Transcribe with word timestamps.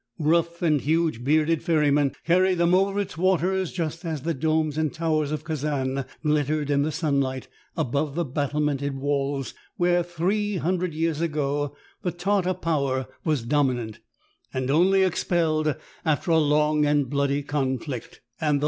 Rough 0.17 0.63
and 0.63 0.81
huge 0.81 1.23
bearded 1.23 1.61
ferrymen 1.61 2.13
carried 2.25 2.57
them 2.57 2.73
over 2.73 2.99
its 2.99 3.19
waters 3.19 3.71
just 3.71 4.03
as 4.03 4.23
the 4.23 4.33
domes 4.33 4.75
and 4.75 4.91
towers 4.91 5.31
of 5.31 5.43
Kazan 5.43 6.05
glittered 6.25 6.71
in 6.71 6.81
the 6.81 6.91
sunlight 6.91 7.47
above 7.77 8.15
the 8.15 8.25
battlemented 8.25 8.95
walls, 8.97 9.53
where, 9.77 10.01
three 10.01 10.57
hundred 10.57 10.95
years 10.95 11.21
ago, 11.21 11.75
the 12.01 12.11
Tartar 12.11 12.55
power 12.55 13.05
was 13.23 13.43
dominant, 13.43 13.99
and 14.51 14.71
only 14.71 15.03
expelled 15.03 15.75
after 16.03 16.31
a 16.31 16.39
long 16.39 16.83
and 16.83 17.07
bloody 17.07 17.43
conflict, 17.43 18.05
and 18.05 18.09
the 18.09 18.09
THE 18.09 18.11
serf's 18.11 18.41
revenge. 18.53 18.59